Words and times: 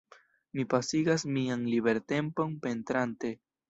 Mi 0.59 0.65
pasigas 0.75 1.27
mian 1.37 1.69
libertempon 1.77 2.61
pentrante. 2.69 3.37